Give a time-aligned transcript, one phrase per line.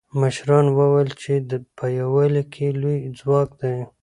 [0.21, 1.33] مشرانو وویل چې
[1.77, 3.75] په یووالي کې لوی ځواک دی.